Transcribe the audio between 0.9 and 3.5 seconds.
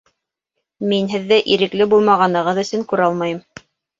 Мин һеҙҙе ирекле булмағанығыҙ өсөн күрә алмайым.